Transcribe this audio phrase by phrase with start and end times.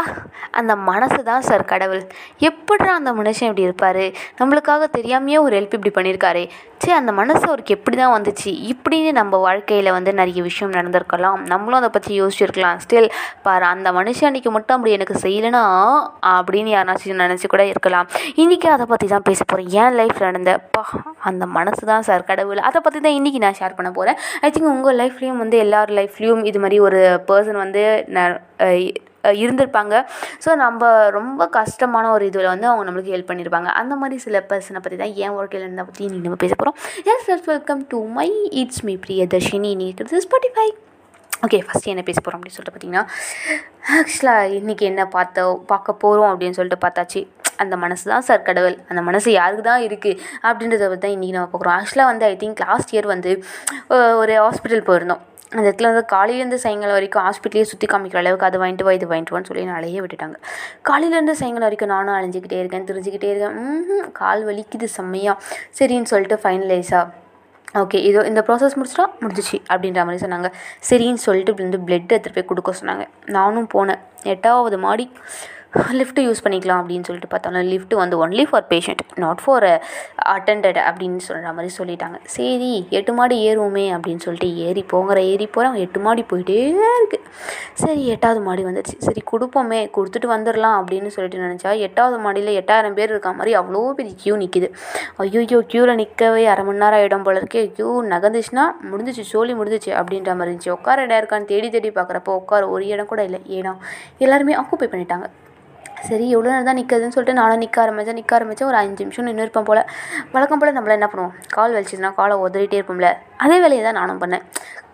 [0.00, 2.02] அப்பா அந்த மனசு தான் சார் கடவுள்.
[2.48, 4.04] எப்படிடா அந்த மனுஷன் இப்படி இருப்பார்?
[4.40, 6.42] நம்மளுக்காக தெரியாமையே ஒரு ஹெல்ப் இப்படி பண்ணியிருக்காரு
[6.82, 8.50] சே அந்த மனசு அவருக்கு எப்படி தான் வந்துச்சு?
[8.72, 11.40] இப்படின்னு நம்ம வாழ்க்கையில் வந்து நிறைய விஷயம் நடந்திருக்கலாம்.
[11.52, 12.78] நம்மளும் அதை பற்றி யோசிச்சிருக்கலாம்.
[12.84, 13.08] ஸ்டில்
[13.46, 15.62] பாரு அந்த மனுஷன் அன்றைக்கி மட்டும் அப்படி எனக்கு செய்யலைனா
[16.36, 18.08] அப்படின்னு யாராச்சும் நினச்சி கூட இருக்கலாம்.
[18.44, 20.84] இன்றைக்கி அதை பற்றி தான் பேச போகிறேன் என் லைஃப்பில் நடந்த பா
[21.30, 22.62] அந்த மனசு தான் சார் கடவுள்.
[22.70, 26.42] அதை பற்றி தான் இன்றைக்கி நான் ஷேர் பண்ண போகிறேன் ஐ திங்க் உங்கள் லைஃப்லேயும் வந்து எல்லார் லைஃப்லேயும்
[26.52, 27.84] இது மாதிரி ஒரு பர்சன் வந்து
[28.18, 28.26] ந
[29.42, 29.94] இருந்திருப்பாங்க.
[30.44, 34.82] ஸோ நம்ம ரொம்ப கஷ்டமான ஒரு இதில் வந்து அவங்க நம்மளுக்கு ஹெல்ப் பண்ணியிருப்பாங்க அந்த மாதிரி சில பர்சனை
[34.84, 36.78] பற்றி தான் என் வாழ்க்கையில் இருந்தால் பற்றி இன்றைக்கி நம்ம பேச போகிறோம்
[37.14, 38.28] yes yes welcome to my
[38.62, 40.68] it's me Priyadarshini நீக்கிறது ஸ்பாட்டிஃபை
[41.46, 43.04] ஓகே ஃபஸ்ட்டு என்ன பேச போகிறோம் அப்படின்னு சொல்லிட்டு பார்த்தீங்கன்னா
[43.98, 47.20] ஆக்சுவலாக இன்றைக்கி என்ன பார்த்த பார்க்க போகிறோம் அப்படின்னு சொல்லிட்டு பார்த்தாச்சு.
[47.62, 51.50] அந்த மனசு தான் சார் கடவுள் அந்த மனசு யாருக்கு தான் இருக்குது அப்படின்றத பற்றி தான் இன்றைக்கி நம்ம
[51.52, 51.76] பார்க்குறோம்.
[51.78, 53.32] ஆக்சுவலாக வந்து ஐ திங்க் லாஸ்ட் இயர் வந்து
[54.22, 55.22] ஒரு ஹாஸ்பிட்டல் போயிருந்தோம்.
[55.52, 59.34] அந்த இடத்துல வந்து காலையிலேருந்து சாயங்காலம் வரைக்கும் ஹாஸ்பிட்டலே சுற்றி காமிக்கிற அளவுக்கு அது வாங்கிட்டு வா இது வாங்கிட்டு
[59.34, 60.36] வான்னு சொல்லி அலைய விட்டுட்டாங்க.
[60.88, 64.12] காலையிலேருந்து சாயங்காலம் வரைக்கும் நானும் அலைஞ்சிக்கிட்டே இருக்கேன் தெரிஞ்சுக்கிட்டே இருக்கேன்.
[64.20, 65.36] கால் வலிக்குது செம்மையாக
[65.80, 67.06] சரின்னு சொல்லிட்டு ஃபைனலைஸாக
[67.80, 70.48] ஓகே இதோ இந்த ப்ராசஸ் முடிச்சிட்டா முடிஞ்சிச்சு அப்படின்ற மாதிரி சொன்னாங்க.
[70.88, 73.04] சரின்னு சொல்லிட்டு வந்து பிளட் எடுத்துகிட்டு போய் கொடுக்க சொன்னாங்க.
[73.36, 74.00] நானும் போனேன்.
[74.32, 75.06] எட்டாவது மாடி
[75.98, 79.66] லிஃப்ட்டு யூஸ் பண்ணிக்கலாம் அப்படின்னு சொல்லிட்டு பார்த்தாலும் லிஃப்ட் வந்து only for patient not for
[80.34, 82.16] attended அப்படின்னு சொல்கிற மாதிரி சொல்லிட்டாங்க.
[82.36, 86.58] சரி எட்டு மாடி ஏறுவோமே அப்படின்னு சொல்லிட்டு ஏறி போங்கிற ஏறி போகிறேன் எட்டு மாடி போயிட்டே
[86.98, 87.26] இருக்குது
[87.82, 93.12] சரி எட்டாவது மாடி வந்துடுச்சு சரி கொடுப்போமே கொடுத்துட்டு வந்துடலாம் அப்படின்னு சொல்லிட்டு நினச்சா எட்டாவது மாடியில் எட்டாயிரம் பேர்
[93.14, 94.70] இருக்க மாதிரி அவ்வளோ பெரிய க்யூ நிற்கிது
[95.24, 97.62] ஐயோ க்யூவில் நிற்கவே அரை மணி நேரம் ஆகிடும் போல இருக்கே.
[97.76, 100.74] க்யூ நகர்ந்துச்சுன்னா முடிஞ்சிச்சு சோழி முடிஞ்சிச்சு அப்படின்ற மாதிரி இருந்துச்சு.
[100.78, 103.40] உட்கார இடம் இருக்கான்னு தேடி தேடி பார்க்குறப்போ உட்கார ஒரு இடம் கூட இல்லை.
[103.58, 103.74] ஏன்னா
[104.26, 105.28] எல்லாருமே ஆக்குப்பை பண்ணிட்டாங்க.
[106.08, 109.42] சரி எவ்வளோ நேரம் தான் நிற்கிறதுன்னு சொல்லிட்டு நானும் நிற்க ஆரம்பித்தேன் நிற்க ஆரம்பித்தேன் ஒரு அஞ்சு நிமிஷம் நின்று
[109.42, 109.82] இருப்பேன் போல்.
[110.32, 111.34] வழக்கம் போல் நம்மள என்ன பண்ணுவோம்?
[111.52, 113.10] கால் வலிச்சதுன்னா காலை உதறிட்டே இருப்போம்ல.
[113.44, 114.44] அதே வேலையை தான் நானும் பண்ணேன்.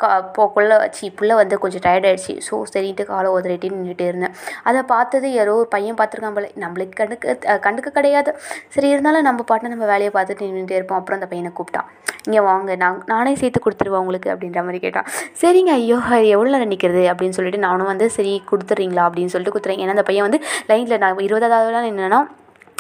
[0.01, 4.35] கா போக்குள்ள வச்சு பிள்ள வந்து கொஞ்சம் டயர்ட் ஆகிடுச்சி ஸோ சரின்ட்டு காலை உதறிட்டே நின்றுட்டே இருந்தேன்.
[4.69, 6.49] அதை பார்த்தது யாரோ ஒரு பையன் பார்த்துருக்கான் போல.
[6.65, 8.33] நம்மளுக்கு கண்டுக்க கண்டுக்க கிடையாது.
[8.75, 11.01] சரி இருந்தாலும் நம்ம பாட்டு நம்ம வேலையை பார்த்துட்டு நின்றுட்டே இருப்போம்.
[11.01, 11.89] அப்புறம் அந்த பையனை கூப்பிட்டான்.
[12.29, 15.09] இங்கே வாங்க நான் நானே சேர்த்து கொடுத்துருவேன் உங்களுக்கு அப்படின்ற மாதிரி கேட்டான்.
[15.43, 15.99] சரிங்க ஐயோ
[16.35, 19.05] எவ்வளோ நேரம் நிற்கிறது அப்படின்னு சொல்லிட்டு நானும் வந்து சரி கொடுத்துட்றீங்களா?
[19.11, 19.83] அப்படின்னு சொல்லிட்டு கொடுத்துறேன்.
[19.85, 20.41] ஏன்னா அந்த பையன் வந்து
[20.73, 22.21] லைனில் நான் இருபதாவதுலாம் நின்னா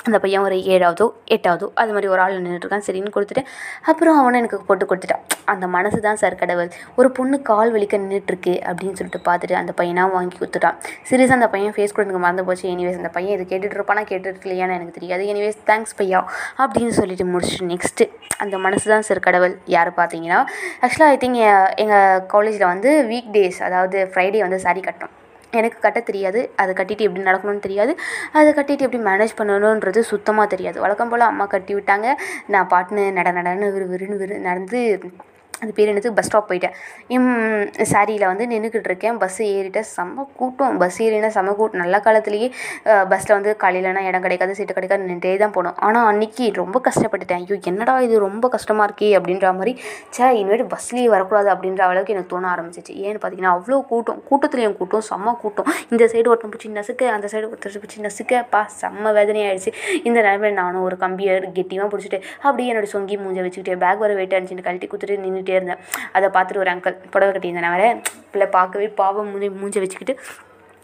[0.07, 1.07] அந்த பையன் ஒரு ஏழாவதோ
[1.37, 3.43] எட்டாவதோ அது மாதிரி ஒரு ஆள் நின்றுட்டுருக்கான் சரின்னு கொடுத்துட்டு
[3.91, 5.25] அப்புறம் அவனை எனக்கு போட்டு கொடுத்துட்டான்.
[5.53, 6.71] அந்த மனசு தான் சார் கடவுள்.
[6.99, 10.79] ஒரு பொண்ணு கால் வலிக்க நின்றுட்டுருக்கு அப்படின்னு சொல்லிட்டு பார்த்துட்டு அந்த பையனாக வாங்கி கொடுத்துட்டான்.
[11.11, 12.67] சீரியஸாக அந்த பையன் ஃபேஸ் கூட எனக்கு மறந்து போச்சு.
[12.75, 15.25] எனிவேஸ் அந்த பையன் இது கேட்டுட்டு இருப்பானா கேட்டுட்டு இல்லையான்னு எனக்கு தெரியாது.
[15.35, 16.23] எனிவேஸ் தேங்க்ஸ் பையா
[16.63, 18.07] அப்படின்னு சொல்லிட்டு முடிச்சுட்டு நெக்ஸ்ட்டு
[18.45, 19.55] அந்த மனசு தான் சார் கடவுள்.
[19.77, 20.41] யார் பார்த்தீங்கன்னா
[20.85, 21.41] ஆக்சுவலாக ஐ திங்க்
[21.85, 25.16] எங்கள் காலேஜில் வந்து வீக் டேஸ் அதாவது ஃப்ரைடே வந்து சாரி கட்டணும்.
[25.51, 26.51] எனக்கு கட்ட தெரியாது.
[26.57, 27.99] அதை கட்டிட்டு எப்படி நடக்கணும்னு தெரியாது.
[28.33, 30.81] அதை கட்டிட்டு எப்படி மேனேஜ் பண்ணணுன்றது சுத்தமாக தெரியாது.
[30.81, 32.15] வழக்கம் போல் அம்மா கட்டி விட்டாங்க.
[32.47, 35.01] நான் பாட்டுன்னு நட நடன்னு விறு விறுன்னு விறு நடந்து
[35.63, 36.11] அது பேர் என்னது?
[36.17, 36.75] பஸ் ஸ்டாப் போயிட்டேன்.
[37.17, 37.29] எம்
[37.93, 39.17] சாரியில் வந்து நின்றுக்கிட்டு இருக்கேன்.
[39.23, 39.87] பஸ்ஸு ஏறிட்டேன்.
[39.97, 40.75] செம்ம கூட்டம்.
[40.83, 42.49] பஸ் ஏறினா செம்ம கூட்டம் நல்ல காலத்துலேயே
[43.13, 45.77] பஸ்ஸில் வந்து காலையிலனா இடம் கிடைக்காது சீட்டு கிடைக்காது நின்றே தான் போனோம்.
[45.87, 47.43] ஆனால் அன்றைக்கி ரொம்ப கஷ்டப்பட்டுட்டேன்.
[47.45, 48.15] ஐயோ என்னடா இது?
[48.27, 49.75] ரொம்ப கஷ்டமாக இருக்கே அப்படின்ற மாதிரி
[50.17, 52.93] சே இனிமேட்டு பஸ்லேயே வரக்கூடாது அப்படின்ற அளவுக்கு எனக்கு தோண ஆரம்பிச்சிச்சு.
[53.07, 54.21] ஏன்னு பார்த்தீங்கன்னா அவ்வளோ கூட்டம்.
[54.31, 55.05] கூட்டத்துலேயும் கூட்டம்.
[55.11, 55.71] செம்ம கூட்டம்.
[55.93, 59.73] இந்த சைடு ஒருத்தன் பிடிச்சி நசுக்க அந்த சைடு ஒருத்தர் பிடிச்சி நசுக்கப்பா பா செம்ம வேதனையாயிடுச்சு.
[60.09, 64.37] இந்த நிலைமையில் நானும் ஒரு கம்பியை கெட்டியமாக பிடிச்சிட்டு அப்படியே என்னோடய சொங்கி மூஞ்சை வச்சுக்கிட்டே பேக் வர வெயிட்
[64.39, 65.83] அடிச்சுட்டு கழட்டி குத்துட்டு நின்று பண்ணிகிட்டே இருந்தேன்.
[66.17, 67.89] அதை பார்த்துட்டு ஒரு அங்கிள் புடவை கட்டியிருந்தேன் வேறு
[68.33, 70.17] பிள்ளை பார்க்கவே பாவம் மூஞ்சி மூஞ்சை வச்சுக்கிட்டு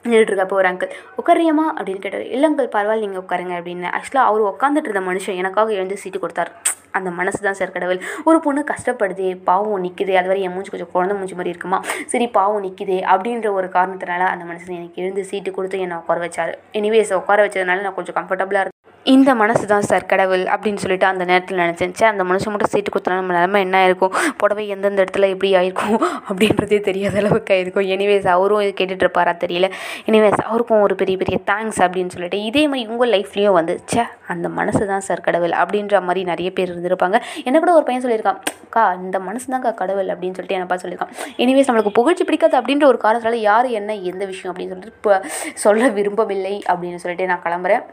[0.05, 2.27] நின்றுட்டுருக்கப்போ ஒரு அங்கிள் உட்காரியம்மா அப்படின்னு கேட்டார்.
[2.35, 3.91] இல்லை அங்கிள் பரவாயில்ல நீங்கள் உட்காருங்க அப்படின்னு.
[3.97, 6.53] ஆக்சுவலாக அவர் உட்காந்துட்டு இருந்த மனுஷன் எனக்காக எழுந்து சீட்டு கொடுத்தாரு.
[6.99, 8.01] அந்த மனசு தான் சார் கடவுள்.
[8.29, 11.79] ஒரு பொண்ணு கஷ்டப்படுதே பாவம் நிற்குது அது வரை என் மூஞ்சி கொஞ்சம் குழந்தை மூஞ்சி மாதிரி இருக்குமா?
[12.13, 16.53] சரி பாவம் நிற்குதே அப்படின்ற ஒரு காரணத்தினால அந்த மனுஷன் எனக்கு எழுந்து சீட்டு கொடுத்து என்னை உட்கார வச்சார்.
[16.81, 18.72] எனிவேஸ் உட்கார வச்சதுனால நான் கொஞ்சம் கம்ஃபர்டபுளாக இருந்தேன்
[19.07, 22.91] இந்த மனசு தான் சார் கடவுள் அப்படின்னு சொல்லிட்டு அந்த நேரத்தில் நினச்சேன் சே அந்த மனுஷன் மட்டும் சீட்டு
[22.91, 24.13] கொடுத்தா நம்ம நிலமை என்ன ஆயிருக்கும்?
[24.37, 25.97] புடவை எந்தெந்த இடத்துல எப்படி ஆயிருக்கும்?
[26.29, 27.87] அப்படின்றதே தெரியாத அளவுக்கு ஆயிருக்கும்.
[27.95, 29.69] எனிவேஸ் அவரும் இது கேட்டுட்டு இருப்பாரா தெரியல.
[30.07, 32.43] எனிவேஸ் அவருக்கும் ஒரு பெரிய பெரிய தேங்க்ஸ் அப்படின்னு சொல்லிட்டு.
[32.43, 36.73] இதே மாதிரி உங்கள் லைஃப்லேயும் வந்து சே அந்த மனசு தான் சார் கடவுள் அப்படின்ற மாதிரி நிறைய பேர்
[36.75, 37.21] இருந்திருப்பாங்க.
[37.45, 41.13] என்ன கூட ஒரு பையன் சொல்லியிருக்கான் அக்கா இந்த மனசு தான்க்கா கடவுள் அப்படின்னு சொல்லிட்டு என்னப்பா சொல்லியிருக்கான்.
[41.37, 45.17] எனிவேஸ் நம்மளுக்கு புகழ்ச்சி பிடிக்காது அப்படின்ற ஒரு காரணத்தால் யார் என்ன எந்த விஷயம் அப்படின்னு சொல்லிட்டு இப்போ
[45.55, 47.85] சொல்ல விரும்பவில்லை அப்படின்னு சொல்லிட்டு நான் கிளம்புறேன்.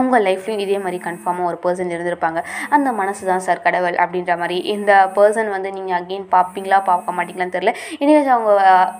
[0.00, 2.42] உங்கள் லைஃப்லையும் இதே மாதிரி கன்ஃபார்மாக ஒரு பர்சன் இருந்திருப்பாங்க.
[2.76, 4.58] அந்த மனசு தான் சார் கடவுள் அப்படின்ற மாதிரி.
[4.74, 8.52] இந்த பர்சன் வந்து நீங்கள் அகெயின் பார்ப்பீங்களா பார்க்க மாட்டீங்களான்னு தெரில இனிவேஸ் அவங்க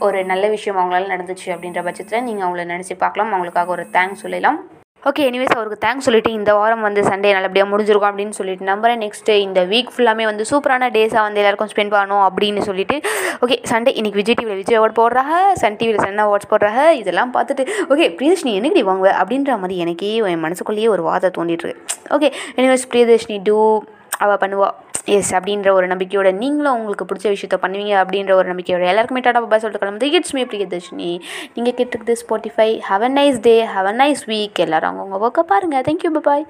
[0.09, 3.33] ஒரு நல்ல விஷயம் அவங்களால நடந்துச்சு அப்படின்ற பட்சத்தில் நீங்கள் அவங்கள நினச்சி பார்க்கலாம்.
[3.37, 4.61] அவங்களுக்காக ஒரு தேங்க்ஸ் சொல்லலாம்.
[5.08, 9.00] ஓகே எனிவேஸ் அவருக்கு தேங்க்ஸ் சொல்லிட்டு இந்த வாரம் வந்து சண்டே நல்லபடியாக முடிஞ்சிருக்கும் அப்படின்னு சொல்லிட்டு நம்புறேன்.
[9.05, 12.97] நெக்ஸ்ட் இந்த வீக் ஃபுல்லாமே வந்து சூப்பரான டேஸாக வந்து எல்லாருக்கும் ஸ்பெண்ட் பண்ணணும் அப்படின்னு சொல்லிட்டு
[13.41, 17.64] ஓகே சண்டே இன்னைக்கு விஜய் டிவியில் விஜய் அவார்ட் போடுறாங்க சன் டிவியில் சன் அவார்ட்ஸ் போடுறாங்க இதெல்லாம் பார்த்துட்டு
[17.88, 21.85] ஓகே பிரியதர்ஷினி என்னடி வாங்குவ அப்படின்ற மாதிரி எனக்கே என் மனசுக்குள்ளேயே ஒரு வாதம் தோண்டிட்டு இருக்கு.
[22.11, 23.58] ஓகே எனிவேஸ் பிரியதர்ஷினி டூ
[24.20, 24.76] அவள் பண்ணுவாள்
[25.08, 29.58] எஸ் அப்படின்ற ஒரு நம்பிக்கையோட நீங்களும் உங்களுக்கு பிடிச்ச விஷயத்த பண்ணுவீங்க அப்படின்ற ஒரு நம்பிக்கையோட எல்லாருக்குமே டாடா பாபா
[29.58, 31.11] சொல்லிட்டு கிளம்புது இட்ஸ் மீ பிரியதர்ஷினி
[31.55, 35.87] நீங்கள் கேட்டுருக்குது Spotify have a nice day have a nice week எல்லோரும் அவங்கவுங்க ஒர்க்கை பாருங்கள்
[35.88, 36.46] தேங்க்யூ பாய்